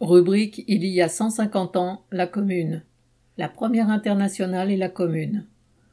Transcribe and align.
Rubrique 0.00 0.64
Il 0.66 0.86
y 0.86 1.02
a 1.02 1.10
150 1.10 1.76
ans, 1.76 2.04
la 2.10 2.26
Commune. 2.26 2.84
La 3.36 3.50
première 3.50 3.90
internationale 3.90 4.70
et 4.70 4.78
la 4.78 4.88
Commune. 4.88 5.44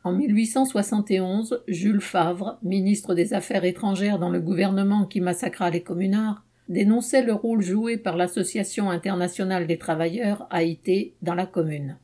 En 0.05 0.13
1871, 0.13 1.61
Jules 1.67 1.99
Favre, 1.99 2.57
ministre 2.63 3.15
des 3.15 3.33
Affaires 3.33 3.65
étrangères 3.65 4.17
dans 4.17 4.29
le 4.29 4.39
gouvernement 4.39 5.05
qui 5.05 5.19
massacra 5.19 5.69
les 5.69 5.83
communards, 5.83 6.45
dénonçait 6.69 7.25
le 7.25 7.33
rôle 7.33 7.61
joué 7.61 7.97
par 7.97 8.15
l'Association 8.15 8.89
internationale 8.89 9.67
des 9.67 9.77
travailleurs, 9.77 10.47
AIT, 10.53 11.15
dans 11.21 11.35
la 11.35 11.45
Commune. 11.45 11.97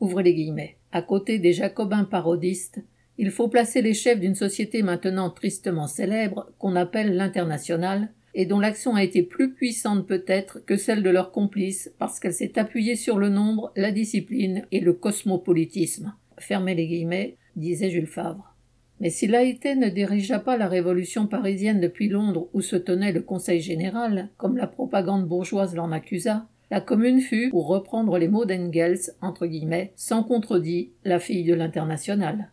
Ouvrez 0.00 0.22
les 0.22 0.34
guillemets. 0.34 0.78
À 0.92 1.02
côté 1.02 1.38
des 1.38 1.52
jacobins 1.52 2.04
parodistes, 2.04 2.82
il 3.18 3.30
faut 3.30 3.48
placer 3.48 3.82
les 3.82 3.92
chefs 3.92 4.18
d'une 4.18 4.34
société 4.34 4.82
maintenant 4.82 5.28
tristement 5.28 5.88
célèbre, 5.88 6.50
qu'on 6.58 6.74
appelle 6.74 7.14
l'internationale, 7.14 8.14
et 8.34 8.46
dont 8.46 8.60
l'action 8.60 8.94
a 8.94 9.02
été 9.02 9.22
plus 9.22 9.52
puissante 9.52 10.06
peut-être 10.06 10.64
que 10.64 10.76
celle 10.76 11.02
de 11.02 11.10
leurs 11.10 11.30
complices 11.30 11.92
parce 11.98 12.18
qu'elle 12.18 12.34
s'est 12.34 12.58
appuyée 12.58 12.96
sur 12.96 13.18
le 13.18 13.28
nombre, 13.28 13.72
la 13.76 13.92
discipline 13.92 14.66
et 14.72 14.80
le 14.80 14.92
cosmopolitisme. 14.92 16.14
Fermez 16.38 16.74
les 16.74 16.86
guillemets, 16.86 17.36
disait 17.56 17.90
Jules 17.90 18.06
Favre. 18.06 18.54
Mais 19.00 19.10
si 19.10 19.26
l'AIT 19.26 19.76
ne 19.76 19.88
dirigea 19.88 20.38
pas 20.38 20.56
la 20.56 20.68
révolution 20.68 21.26
parisienne 21.26 21.80
depuis 21.80 22.08
Londres 22.08 22.48
où 22.52 22.60
se 22.60 22.76
tenait 22.76 23.12
le 23.12 23.22
Conseil 23.22 23.60
général, 23.60 24.30
comme 24.36 24.56
la 24.56 24.66
propagande 24.66 25.26
bourgeoise 25.26 25.74
l'en 25.74 25.92
accusa, 25.92 26.46
la 26.70 26.80
commune 26.80 27.20
fut, 27.20 27.50
pour 27.50 27.66
reprendre 27.66 28.18
les 28.18 28.28
mots 28.28 28.46
d'Engels, 28.46 29.12
entre 29.20 29.46
guillemets, 29.46 29.92
sans 29.96 30.24
contredit, 30.24 30.92
la 31.04 31.18
fille 31.18 31.44
de 31.44 31.54
l'international. 31.54 32.50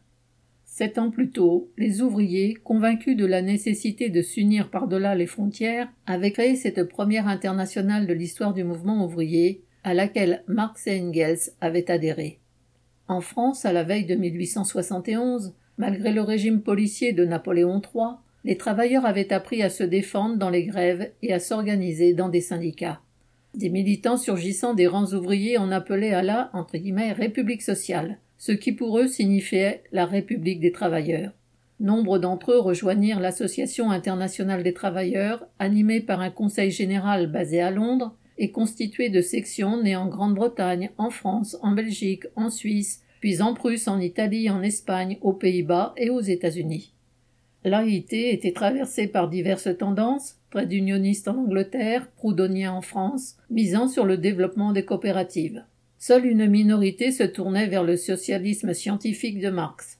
Sept 0.73 0.97
ans 0.97 1.11
plus 1.11 1.31
tôt, 1.31 1.69
les 1.77 2.01
ouvriers, 2.01 2.53
convaincus 2.53 3.17
de 3.17 3.25
la 3.25 3.41
nécessité 3.41 4.07
de 4.07 4.21
s'unir 4.21 4.69
par-delà 4.69 5.15
les 5.15 5.25
frontières, 5.25 5.89
avaient 6.05 6.31
créé 6.31 6.55
cette 6.55 6.85
première 6.85 7.27
internationale 7.27 8.07
de 8.07 8.13
l'histoire 8.13 8.53
du 8.53 8.63
mouvement 8.63 9.03
ouvrier, 9.03 9.65
à 9.83 9.93
laquelle 9.93 10.45
Marx 10.47 10.87
et 10.87 11.01
Engels 11.01 11.51
avaient 11.59 11.91
adhéré. 11.91 12.39
En 13.09 13.19
France, 13.19 13.65
à 13.65 13.73
la 13.73 13.83
veille 13.83 14.05
de 14.05 14.15
1871, 14.15 15.53
malgré 15.77 16.13
le 16.13 16.21
régime 16.21 16.61
policier 16.61 17.11
de 17.11 17.25
Napoléon 17.25 17.81
III, 17.81 18.15
les 18.45 18.55
travailleurs 18.55 19.05
avaient 19.05 19.33
appris 19.33 19.61
à 19.63 19.69
se 19.69 19.83
défendre 19.83 20.37
dans 20.37 20.49
les 20.49 20.63
grèves 20.63 21.11
et 21.21 21.33
à 21.33 21.39
s'organiser 21.39 22.13
dans 22.13 22.29
des 22.29 22.39
syndicats. 22.39 23.01
Des 23.55 23.69
militants 23.69 24.15
surgissant 24.15 24.73
des 24.73 24.87
rangs 24.87 25.11
ouvriers 25.11 25.57
en 25.57 25.69
appelaient 25.69 26.13
à 26.13 26.23
la 26.23 26.49
entre 26.53 26.77
guillemets, 26.77 27.11
République 27.11 27.61
sociale, 27.61 28.19
ce 28.41 28.51
qui 28.51 28.71
pour 28.71 28.97
eux 28.97 29.07
signifiait 29.07 29.83
la 29.91 30.07
République 30.07 30.61
des 30.61 30.71
travailleurs. 30.71 31.31
Nombre 31.79 32.17
d'entre 32.17 32.53
eux 32.53 32.59
rejoignirent 32.59 33.19
l'Association 33.19 33.91
internationale 33.91 34.63
des 34.63 34.73
travailleurs, 34.73 35.45
animée 35.59 36.01
par 36.01 36.21
un 36.21 36.31
conseil 36.31 36.71
général 36.71 37.31
basé 37.31 37.61
à 37.61 37.69
Londres 37.69 38.15
et 38.39 38.49
constitué 38.49 39.09
de 39.09 39.21
sections 39.21 39.83
nées 39.83 39.95
en 39.95 40.07
Grande-Bretagne, 40.07 40.89
en 40.97 41.11
France, 41.11 41.55
en 41.61 41.73
Belgique, 41.73 42.23
en 42.35 42.49
Suisse, 42.49 43.03
puis 43.19 43.43
en 43.43 43.53
Prusse, 43.53 43.87
en 43.87 43.99
Italie, 43.99 44.49
en 44.49 44.63
Espagne, 44.63 45.19
aux 45.21 45.33
Pays-Bas 45.33 45.93
et 45.95 46.09
aux 46.09 46.21
États-Unis. 46.21 46.95
L'AIT 47.63 48.07
était 48.11 48.53
traversée 48.53 49.05
par 49.05 49.29
diverses 49.29 49.77
tendances, 49.77 50.37
près 50.49 50.65
unionistes 50.65 51.27
en 51.27 51.37
Angleterre, 51.37 52.09
proudhonien 52.15 52.73
en 52.73 52.81
France, 52.81 53.37
misant 53.51 53.87
sur 53.87 54.03
le 54.03 54.17
développement 54.17 54.71
des 54.71 54.83
coopératives. 54.83 55.63
Seule 56.03 56.25
une 56.25 56.47
minorité 56.47 57.11
se 57.11 57.21
tournait 57.21 57.67
vers 57.67 57.83
le 57.83 57.95
socialisme 57.95 58.73
scientifique 58.73 59.39
de 59.39 59.51
Marx. 59.51 59.99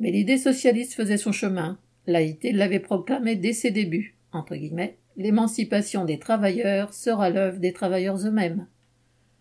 Mais 0.00 0.10
l'idée 0.10 0.38
socialiste 0.38 0.94
faisait 0.94 1.18
son 1.18 1.32
chemin. 1.32 1.78
L'AIT 2.06 2.50
l'avait 2.54 2.80
proclamé 2.80 3.36
dès 3.36 3.52
ses 3.52 3.70
débuts. 3.70 4.16
Entre 4.32 4.56
guillemets, 4.56 4.96
l'émancipation 5.18 6.06
des 6.06 6.18
travailleurs 6.18 6.94
sera 6.94 7.28
l'œuvre 7.28 7.58
des 7.58 7.74
travailleurs 7.74 8.26
eux-mêmes. 8.26 8.66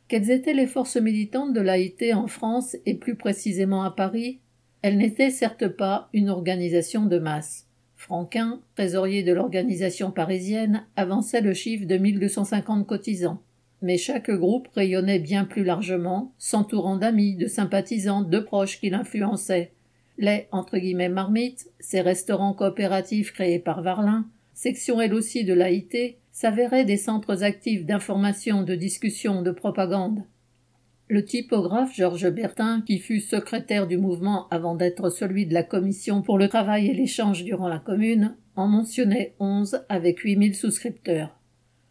Quelles 0.09 0.29
étaient 0.29 0.53
les 0.53 0.67
forces 0.67 0.97
militantes 0.97 1.53
de 1.53 1.61
l'AIT 1.61 2.13
en 2.13 2.27
France 2.27 2.75
et 2.85 2.95
plus 2.95 3.15
précisément 3.15 3.83
à 3.83 3.91
Paris? 3.91 4.41
Elle 4.81 4.97
n'était 4.97 5.31
certes 5.31 5.69
pas 5.69 6.09
une 6.11 6.29
organisation 6.29 7.05
de 7.05 7.17
masse. 7.17 7.69
Franquin, 7.95 8.59
trésorier 8.75 9.23
de 9.23 9.31
l'organisation 9.31 10.11
parisienne, 10.11 10.85
avançait 10.97 11.39
le 11.39 11.53
chiffre 11.53 11.87
de 11.87 11.95
1250 11.95 12.85
cotisants 12.85 13.41
mais 13.83 13.97
chaque 13.97 14.31
groupe 14.31 14.69
rayonnait 14.69 15.19
bien 15.19 15.43
plus 15.43 15.65
largement, 15.65 16.33
s'entourant 16.37 16.95
d'amis, 16.95 17.35
de 17.35 17.47
sympathisants, 17.47 18.21
de 18.21 18.39
proches 18.39 18.79
qui 18.79 18.89
l'influençaient. 18.89 19.73
Les 20.17 20.47
entre 20.51 20.77
guillemets 20.77 21.09
marmites, 21.09 21.69
ces 21.81 21.99
restaurants 21.99 22.53
coopératifs 22.53 23.33
créés 23.33 23.59
par 23.59 23.81
Varlin, 23.81 24.25
section 24.53 25.01
elle 25.01 25.13
aussi 25.13 25.43
de 25.43 25.53
l'AIT, 25.53 26.17
s'avéraient 26.31 26.85
des 26.85 26.97
centres 26.97 27.43
actifs 27.43 27.85
d'information, 27.85 28.63
de 28.63 28.73
discussion, 28.73 29.41
de 29.41 29.51
propagande. 29.51 30.23
Le 31.09 31.25
typographe 31.25 31.93
Georges 31.93 32.29
Bertin, 32.29 32.83
qui 32.87 32.99
fut 32.99 33.19
secrétaire 33.19 33.85
du 33.85 33.97
mouvement 33.97 34.47
avant 34.49 34.75
d'être 34.75 35.09
celui 35.09 35.45
de 35.45 35.53
la 35.53 35.63
commission 35.63 36.21
pour 36.21 36.37
le 36.37 36.47
travail 36.47 36.87
et 36.87 36.93
l'échange 36.93 37.43
durant 37.43 37.67
la 37.67 37.79
commune, 37.79 38.37
en 38.55 38.67
mentionnait 38.67 39.35
onze 39.39 39.83
avec 39.89 40.19
huit 40.19 40.37
mille 40.37 40.55
souscripteurs. 40.55 41.37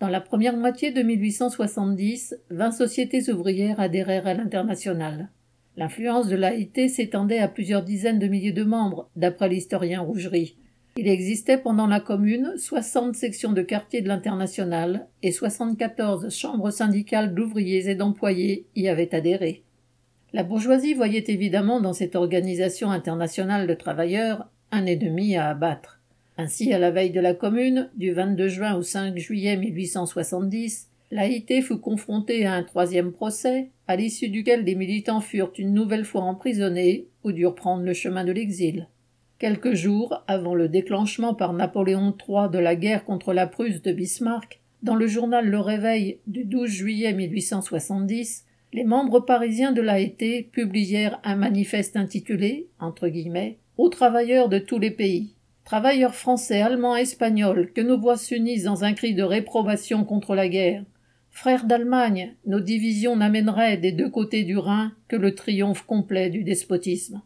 Dans 0.03 0.09
la 0.09 0.21
première 0.21 0.57
moitié 0.57 0.91
de 0.91 1.01
1870, 1.01 2.35
vingt 2.51 2.73
sociétés 2.73 3.31
ouvrières 3.31 3.79
adhérèrent 3.79 4.27
à 4.27 4.35
l'international. 4.35 5.31
L'influence 5.77 6.27
de 6.27 6.35
l'AIT 6.35 6.89
s'étendait 6.89 7.39
à 7.39 7.47
plusieurs 7.47 7.85
dizaines 7.85 8.19
de 8.19 8.27
milliers 8.27 8.51
de 8.51 8.65
membres, 8.65 9.09
d'après 9.15 9.49
l'historien 9.49 10.01
Rougerie. 10.01 10.57
Il 10.97 11.07
existait 11.07 11.57
pendant 11.57 11.87
la 11.87 12.01
Commune 12.01 12.55
soixante 12.57 13.15
sections 13.15 13.53
de 13.53 13.63
quartier 13.63 14.03
de 14.03 14.09
l'international 14.09 15.07
et 15.23 15.31
soixante-quatorze 15.31 16.35
chambres 16.35 16.73
syndicales 16.73 17.33
d'ouvriers 17.33 17.89
et 17.89 17.95
d'employés 17.95 18.67
y 18.75 18.89
avaient 18.89 19.15
adhéré. 19.15 19.63
La 20.33 20.43
bourgeoisie 20.43 20.95
voyait 20.95 21.27
évidemment 21.29 21.81
dans 21.81 21.93
cette 21.93 22.17
organisation 22.17 22.91
internationale 22.91 23.69
de 23.69 23.75
travailleurs 23.75 24.51
un 24.73 24.85
ennemi 24.85 25.37
à 25.37 25.51
abattre. 25.51 26.02
Ainsi, 26.39 26.73
à 26.73 26.79
la 26.79 26.91
veille 26.91 27.11
de 27.11 27.21
la 27.21 27.35
Commune, 27.35 27.91
du 27.95 28.13
22 28.13 28.49
juin 28.49 28.75
au 28.75 28.83
5 28.83 29.19
juillet 29.19 29.57
1870, 29.57 30.89
l'AIT 31.11 31.61
fut 31.63 31.79
confrontée 31.79 32.47
à 32.47 32.55
un 32.55 32.63
troisième 32.63 33.13
procès, 33.13 33.69
à 33.87 33.97
l'issue 33.97 34.31
duquel 34.31 34.65
des 34.65 34.75
militants 34.75 35.21
furent 35.21 35.53
une 35.59 35.75
nouvelle 35.75 36.07
fois 36.07 36.23
emprisonnés 36.23 37.09
ou 37.23 37.33
durent 37.33 37.55
prendre 37.55 37.83
le 37.83 37.93
chemin 37.93 38.25
de 38.25 38.33
l'exil. 38.33 38.89
Quelques 39.39 39.75
jours 39.75 40.25
avant 40.27 40.55
le 40.55 40.69
déclenchement 40.69 41.35
par 41.35 41.53
Napoléon 41.53 42.17
III 42.17 42.49
de 42.51 42.59
la 42.59 42.77
guerre 42.77 43.05
contre 43.05 43.35
la 43.35 43.47
Prusse 43.47 43.83
de 43.83 43.93
Bismarck, 43.93 44.61
dans 44.83 44.95
le 44.95 45.07
journal 45.07 45.47
Le 45.47 45.61
Réveil 45.61 46.19
du 46.27 46.45
12 46.45 46.71
juillet 46.71 47.13
1870, 47.13 48.47
les 48.73 48.85
membres 48.85 49.21
parisiens 49.21 49.73
de 49.73 49.83
l'AIT 49.83 50.49
publièrent 50.51 51.21
un 51.25 51.37
manifeste 51.37 51.97
intitulé, 51.97 52.69
entre 52.81 53.09
guillemets, 53.09 53.59
aux 53.77 53.91
travailleurs 53.91 54.49
de 54.49 54.59
tous 54.59 54.79
les 54.79 54.91
pays, 54.91 55.35
Travailleurs 55.65 56.15
français, 56.15 56.61
allemands, 56.61 56.97
espagnols, 56.97 57.73
que 57.73 57.81
nos 57.81 57.99
voix 57.99 58.17
s'unissent 58.17 58.65
dans 58.65 58.85
un 58.85 58.95
cri 58.95 59.15
de 59.15 59.23
réprobation 59.23 60.05
contre 60.05 60.35
la 60.35 60.49
guerre. 60.49 60.85
Frères 61.31 61.65
d'Allemagne, 61.65 62.35
nos 62.47 62.61
divisions 62.61 63.17
n'amèneraient 63.17 63.79
des 63.79 63.93
deux 63.93 64.11
côtés 64.11 64.45
du 64.45 64.59
Rhin 64.59 64.93
que 65.09 65.17
le 65.17 65.35
triomphe 65.35 65.87
complet 65.87 66.29
du 66.29 66.45
despotisme. 66.45 67.23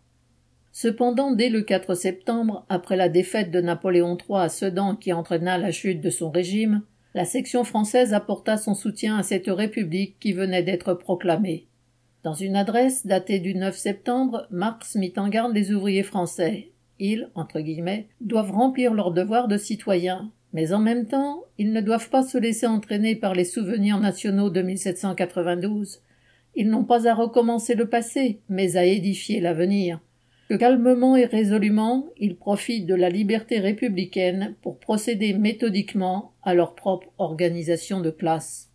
Cependant, 0.70 1.32
dès 1.32 1.48
le 1.48 1.62
4 1.62 1.94
septembre, 1.94 2.66
après 2.68 2.96
la 2.96 3.08
défaite 3.08 3.50
de 3.50 3.60
Napoléon 3.60 4.16
III 4.16 4.42
à 4.42 4.48
Sedan 4.48 4.94
qui 4.94 5.12
entraîna 5.12 5.56
la 5.56 5.72
chute 5.72 6.02
de 6.02 6.10
son 6.10 6.30
régime, 6.30 6.82
la 7.14 7.24
section 7.24 7.64
française 7.64 8.12
apporta 8.12 8.58
son 8.58 8.74
soutien 8.74 9.16
à 9.16 9.22
cette 9.22 9.48
république 9.48 10.18
qui 10.20 10.34
venait 10.34 10.62
d'être 10.62 10.92
proclamée. 10.92 11.66
Dans 12.22 12.34
une 12.34 12.56
adresse 12.56 13.06
datée 13.06 13.38
du 13.38 13.54
9 13.54 13.74
septembre, 13.74 14.46
Marx 14.50 14.94
mit 14.96 15.14
en 15.16 15.28
garde 15.28 15.54
les 15.54 15.72
ouvriers 15.72 16.02
français 16.02 16.72
ils, 16.98 17.28
doivent 18.20 18.52
remplir 18.52 18.94
leur 18.94 19.10
devoir 19.12 19.48
de 19.48 19.56
citoyens, 19.56 20.30
mais 20.52 20.72
en 20.72 20.78
même 20.78 21.06
temps, 21.06 21.44
ils 21.58 21.72
ne 21.72 21.80
doivent 21.80 22.10
pas 22.10 22.22
se 22.22 22.38
laisser 22.38 22.66
entraîner 22.66 23.14
par 23.16 23.34
les 23.34 23.44
souvenirs 23.44 24.00
nationaux 24.00 24.50
de 24.50 24.62
1792. 24.62 26.02
Ils 26.54 26.70
n'ont 26.70 26.84
pas 26.84 27.06
à 27.08 27.14
recommencer 27.14 27.74
le 27.74 27.88
passé, 27.88 28.40
mais 28.48 28.76
à 28.76 28.84
édifier 28.84 29.40
l'avenir. 29.40 30.00
Que 30.48 30.54
calmement 30.54 31.16
et 31.16 31.24
résolument, 31.24 32.06
ils 32.18 32.36
profitent 32.36 32.86
de 32.86 32.94
la 32.94 33.10
liberté 33.10 33.58
républicaine 33.58 34.54
pour 34.62 34.78
procéder 34.78 35.34
méthodiquement 35.34 36.32
à 36.42 36.54
leur 36.54 36.74
propre 36.74 37.08
organisation 37.18 38.00
de 38.00 38.10
classe. 38.10 38.65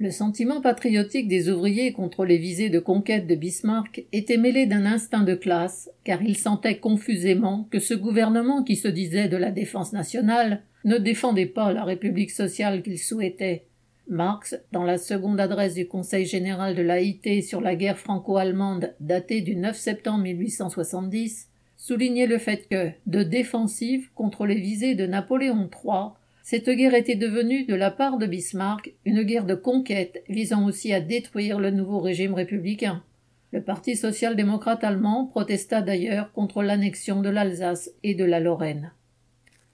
Le 0.00 0.10
sentiment 0.10 0.62
patriotique 0.62 1.28
des 1.28 1.50
ouvriers 1.50 1.92
contre 1.92 2.24
les 2.24 2.38
visées 2.38 2.70
de 2.70 2.78
conquête 2.78 3.26
de 3.26 3.34
Bismarck 3.34 4.06
était 4.12 4.38
mêlé 4.38 4.64
d'un 4.64 4.86
instinct 4.86 5.24
de 5.24 5.34
classe, 5.34 5.90
car 6.04 6.22
ils 6.22 6.38
sentaient 6.38 6.78
confusément 6.78 7.68
que 7.70 7.80
ce 7.80 7.92
gouvernement 7.92 8.62
qui 8.62 8.76
se 8.76 8.88
disait 8.88 9.28
de 9.28 9.36
la 9.36 9.50
défense 9.50 9.92
nationale 9.92 10.62
ne 10.86 10.96
défendait 10.96 11.44
pas 11.44 11.74
la 11.74 11.84
République 11.84 12.30
sociale 12.30 12.82
qu'ils 12.82 12.98
souhaitaient. 12.98 13.66
Marx, 14.08 14.58
dans 14.72 14.84
la 14.84 14.96
seconde 14.96 15.38
adresse 15.38 15.74
du 15.74 15.86
Conseil 15.86 16.24
général 16.24 16.74
de 16.74 16.80
l'AIT 16.80 17.42
sur 17.42 17.60
la 17.60 17.74
guerre 17.74 17.98
franco-allemande 17.98 18.94
datée 19.00 19.42
du 19.42 19.54
9 19.54 19.76
septembre 19.76 20.22
1870, 20.22 21.50
soulignait 21.76 22.26
le 22.26 22.38
fait 22.38 22.66
que, 22.70 22.90
de 23.06 23.22
défensive 23.22 24.08
contre 24.14 24.46
les 24.46 24.58
visées 24.58 24.94
de 24.94 25.06
Napoléon 25.06 25.68
III, 25.84 26.12
Cette 26.50 26.68
guerre 26.68 26.94
était 26.94 27.14
devenue, 27.14 27.64
de 27.64 27.76
la 27.76 27.92
part 27.92 28.18
de 28.18 28.26
Bismarck, 28.26 28.92
une 29.04 29.22
guerre 29.22 29.44
de 29.44 29.54
conquête 29.54 30.24
visant 30.28 30.66
aussi 30.66 30.92
à 30.92 31.00
détruire 31.00 31.60
le 31.60 31.70
nouveau 31.70 32.00
régime 32.00 32.34
républicain. 32.34 33.04
Le 33.52 33.62
Parti 33.62 33.94
social-démocrate 33.94 34.82
allemand 34.82 35.26
protesta 35.26 35.80
d'ailleurs 35.80 36.32
contre 36.32 36.64
l'annexion 36.64 37.22
de 37.22 37.28
l'Alsace 37.28 37.92
et 38.02 38.16
de 38.16 38.24
la 38.24 38.40
Lorraine. 38.40 38.90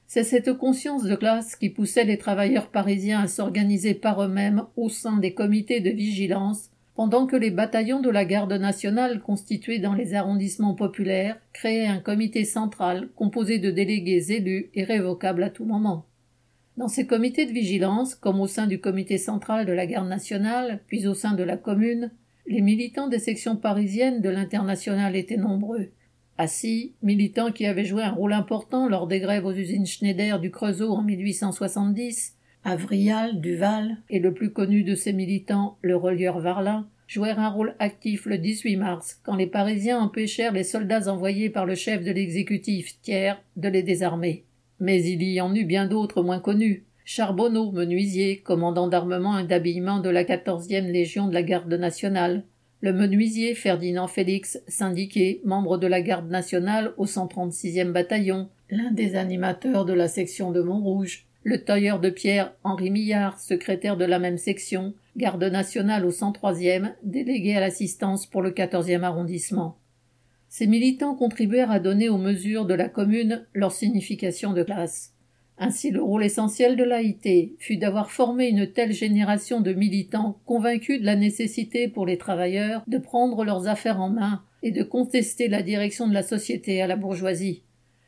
C'est 0.07 0.23
cette 0.23 0.53
conscience 0.53 1.05
de 1.05 1.15
classe 1.15 1.57
qui 1.57 1.71
poussait 1.71 2.05
les 2.05 2.19
travailleurs 2.19 2.69
parisiens 2.69 3.23
à 3.23 3.27
s'organiser 3.27 3.95
par 3.95 4.23
eux-mêmes 4.23 4.65
au 4.77 4.91
sein 4.91 5.17
des 5.17 5.33
comités 5.33 5.81
de 5.81 5.89
vigilance, 5.89 6.69
pendant 6.95 7.27
que 7.27 7.37
les 7.37 7.51
bataillons 7.51 8.01
de 8.01 8.11
la 8.11 8.27
garde 8.27 8.53
nationale 8.53 9.23
constitués 9.23 9.79
dans 9.79 9.95
les 9.95 10.13
arrondissements 10.13 10.75
populaires 10.75 11.41
créaient 11.55 11.87
un 11.87 12.01
comité 12.01 12.45
central 12.45 13.09
composé 13.17 13.59
de 13.59 13.71
délégués 13.71 14.31
élus 14.31 14.69
et 14.75 14.85
révocables 14.85 15.43
à 15.43 15.49
tout 15.49 15.65
moment. 15.65 16.05
Dans 16.77 16.89
ces 16.89 17.07
comités 17.07 17.47
de 17.47 17.53
vigilance, 17.53 18.15
comme 18.15 18.39
au 18.39 18.47
sein 18.47 18.67
du 18.67 18.81
comité 18.81 19.17
central 19.17 19.65
de 19.65 19.73
la 19.73 19.87
garde 19.87 20.09
nationale, 20.09 20.81
puis 20.87 21.07
au 21.07 21.15
sein 21.15 21.33
de 21.33 21.43
la 21.43 21.57
commune, 21.57 22.11
les 22.47 22.61
militants 22.61 23.09
des 23.09 23.19
sections 23.19 23.57
parisiennes 23.57 24.21
de 24.21 24.29
l'international 24.29 25.17
étaient 25.17 25.39
nombreux. 25.39 25.89
Assis, 26.37 26.93
militants 27.03 27.51
qui 27.51 27.65
avaient 27.65 27.87
joué 27.87 28.03
un 28.03 28.11
rôle 28.11 28.35
important 28.35 28.91
lors 28.91 29.07
des 29.07 29.21
grèves 29.21 29.47
aux 29.47 29.55
usines 29.55 29.87
Schneider 29.87 30.39
du 30.39 30.51
Creusot 30.51 30.93
en 30.93 31.03
1870, 31.03 32.35
Avrial, 32.63 33.41
Duval, 33.41 33.97
et 34.11 34.19
le 34.19 34.35
plus 34.35 34.51
connu 34.51 34.83
de 34.83 34.95
ces 34.95 35.15
militants, 35.15 35.79
le 35.81 35.97
relieur 35.97 36.41
Varlin, 36.41 36.87
jouèrent 37.07 37.41
un 37.41 37.49
rôle 37.49 37.75
actif 37.79 38.27
le 38.27 38.37
18 38.37 38.77
mars, 38.77 39.21
quand 39.23 39.37
les 39.37 39.47
Parisiens 39.47 40.01
empêchèrent 40.01 40.53
les 40.53 40.65
soldats 40.65 41.09
envoyés 41.11 41.49
par 41.49 41.65
le 41.65 41.75
chef 41.75 42.05
de 42.05 42.11
l'exécutif, 42.11 43.01
Thiers, 43.01 43.35
de 43.57 43.69
les 43.69 43.83
désarmer. 43.83 44.46
Mais 44.81 45.03
il 45.05 45.23
y 45.23 45.41
en 45.41 45.55
eut 45.55 45.65
bien 45.65 45.87
d'autres 45.87 46.23
moins 46.23 46.41
connus. 46.41 46.85
Charbonneau, 47.05 47.71
menuisier, 47.71 48.39
commandant 48.39 48.89
d'armement 48.89 49.39
et 49.39 49.45
d'habillement 49.45 50.01
de 50.01 50.11
la 50.11 50.25
14e 50.25 50.91
Légion 50.91 51.29
de 51.29 51.35
la 51.35 51.43
Garde 51.43 51.73
nationale, 51.73 52.43
le 52.81 52.93
menuisier 52.93 53.55
Ferdinand 53.55 54.09
Félix, 54.09 54.61
syndiqué, 54.69 55.41
membre 55.45 55.79
de 55.79 55.87
la 55.87 56.03
Garde 56.03 56.29
nationale 56.29 56.93
au 56.97 57.07
136e 57.07 57.93
bataillon, 57.93 58.49
l'un 58.71 58.91
des 58.91 59.17
animateurs 59.17 59.85
de 59.85 59.93
la 59.93 60.09
section 60.09 60.51
de 60.51 60.61
Montrouge, 60.61 61.27
le 61.43 61.63
tailleur 61.63 62.01
de 62.01 62.11
pierre 62.11 62.53
Henri 62.65 62.91
Millard, 62.91 63.39
secrétaire 63.39 63.97
de 63.97 64.05
la 64.05 64.19
même 64.19 64.37
section, 64.37 64.95
garde 65.17 65.45
nationale 65.45 66.05
au 66.05 66.11
103e, 66.11 66.93
délégué 67.05 67.57
à 67.57 67.61
l'assistance 67.61 68.27
pour 68.27 68.43
le 68.43 68.51
14e 68.51 69.03
arrondissement. 69.03 69.77
Ces 70.49 70.67
militants 70.67 71.15
contribuèrent 71.15 71.71
à 71.71 71.81
donner 71.81 72.09
aux 72.09 72.19
mesures 72.19 72.67
de 72.67 72.75
la 72.75 72.89
commune 72.89 73.47
leur 73.53 73.73
signification 73.73 74.53
de 74.53 74.63
classe. 74.63 75.13
Ainsi 75.59 75.91
le 75.91 76.03
rôle 76.03 76.25
essentiel 76.25 76.77
de 76.77 76.85
l'AIT 76.85 77.57
fut 77.59 77.79
d'avoir 77.79 78.11
formé 78.11 78.49
une 78.49 78.71
telle 78.71 78.93
génération 78.93 79.61
de 79.61 79.73
militants 79.73 80.39
convaincus 80.45 81.01
de 81.01 81.07
la 81.07 81.17
nécessité 81.17 81.89
pour 81.89 82.05
les 82.05 82.19
travailleurs 82.19 82.85
de 82.87 82.99
prendre 82.99 83.43
leurs 83.45 83.67
affaires 83.67 84.01
en 84.01 84.11
main 84.11 84.43
et 84.63 84.71
de 84.71 84.83
contester 84.83 85.49
la 85.49 85.63
direction 85.63 86.09
de 86.09 86.15
la 86.15 86.23
société 86.23 86.83
à 86.83 86.87
la 86.87 86.97
bourgeoisie. 86.97 87.63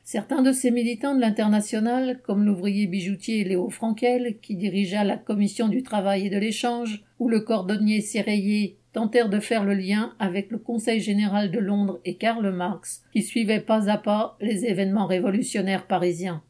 Certains 0.05 0.43
de 0.43 0.53
ces 0.53 0.71
militants 0.71 1.15
de 1.15 1.21
l'international, 1.21 2.21
comme 2.23 2.45
l'ouvrier 2.45 2.87
bijoutier 2.87 3.45
Léo 3.45 3.69
Frankel, 3.69 4.39
qui 4.41 4.57
dirigea 4.57 5.05
la 5.05 5.19
commission 5.19 5.69
du 5.69 5.83
travail 5.83 6.27
et 6.27 6.31
de 6.31 6.39
l'échange, 6.39 7.05
ou 7.19 7.29
le 7.29 7.41
cordonnier 7.41 8.01
Serreillé, 8.01 8.79
tentèrent 8.99 9.29
de 9.29 9.39
faire 9.39 9.65
le 9.65 9.75
lien 9.75 10.13
avec 10.19 10.51
le 10.51 10.59
Conseil 10.59 10.99
général 10.99 11.53
de 11.53 11.61
Londres 11.61 12.01
et 12.05 12.17
Karl 12.17 12.51
Marx, 12.51 13.05
qui 13.13 13.23
suivait 13.23 13.61
pas 13.61 13.89
à 13.89 13.97
pas 13.97 14.37
les 14.41 14.65
événements 14.65 15.07
révolutionnaires 15.07 15.87
parisiens. 15.87 16.43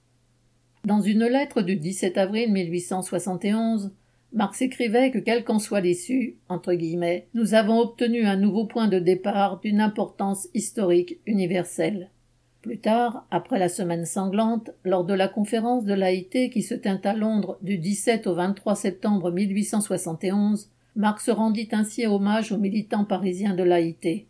Dans 0.86 1.02
une 1.02 1.26
lettre 1.26 1.60
du 1.60 1.76
17 1.76 2.16
avril 2.16 2.50
1871, 2.50 3.92
Marx 4.32 4.62
écrivait 4.62 5.10
que 5.10 5.18
quel 5.18 5.44
qu'en 5.44 5.58
soit 5.58 5.82
l'issue, 5.82 6.38
entre 6.48 6.72
guillemets, 6.72 7.26
nous 7.34 7.52
avons 7.52 7.80
obtenu 7.80 8.24
un 8.24 8.36
nouveau 8.36 8.64
point 8.64 8.88
de 8.88 8.98
départ 8.98 9.60
d'une 9.60 9.82
importance 9.82 10.48
historique 10.54 11.18
universelle. 11.26 12.08
Plus 12.62 12.78
tard, 12.78 13.26
après 13.30 13.58
la 13.58 13.68
semaine 13.68 14.06
sanglante, 14.06 14.70
lors 14.84 15.04
de 15.04 15.12
la 15.12 15.28
conférence 15.28 15.84
de 15.84 15.92
l'AIT 15.92 16.48
qui 16.50 16.62
se 16.62 16.74
tint 16.74 17.00
à 17.04 17.12
Londres 17.12 17.58
du 17.60 17.76
17 17.76 18.26
au 18.26 18.34
23 18.34 18.74
septembre 18.74 19.30
1871, 19.30 20.70
Marx 20.98 21.30
rendit 21.30 21.68
ainsi 21.70 22.08
hommage 22.08 22.50
aux 22.50 22.58
militants 22.58 23.04
parisiens 23.04 23.54
de 23.54 23.62
l'AIT. 23.62 24.26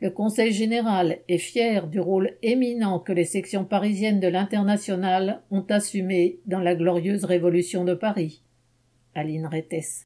Le 0.00 0.10
Conseil 0.10 0.50
général 0.50 1.20
est 1.28 1.38
fier 1.38 1.86
du 1.86 2.00
rôle 2.00 2.32
éminent 2.42 2.98
que 2.98 3.12
les 3.12 3.24
sections 3.24 3.64
parisiennes 3.64 4.18
de 4.18 4.26
l'Internationale 4.26 5.40
ont 5.52 5.64
assumé 5.68 6.40
dans 6.46 6.58
la 6.58 6.74
glorieuse 6.74 7.24
Révolution 7.24 7.84
de 7.84 7.94
Paris. 7.94 8.42
Aline 9.14 9.46
Rettes. 9.46 9.94